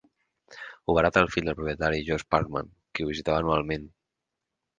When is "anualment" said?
3.45-3.87